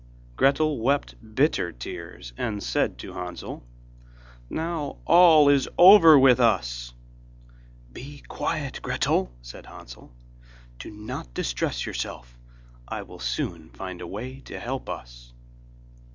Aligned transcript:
Gretel 0.35 0.79
wept 0.79 1.13
bitter 1.35 1.71
tears, 1.71 2.33
and 2.35 2.63
said 2.63 2.97
to 2.97 3.13
Hansel: 3.13 3.61
'Now 4.49 4.97
all 5.05 5.47
is 5.47 5.69
over 5.77 6.17
with 6.17 6.39
us.' 6.39 6.91
'Be 7.93 8.23
quiet, 8.27 8.79
Gretel,' 8.81 9.31
said 9.43 9.67
Hansel, 9.67 10.11
'do 10.79 10.89
not 10.89 11.35
distress 11.35 11.85
yourself, 11.85 12.35
I 12.87 13.03
will 13.03 13.19
soon 13.19 13.69
find 13.69 14.01
a 14.01 14.07
way 14.07 14.39
to 14.45 14.59
help 14.59 14.89
us. 14.89 15.33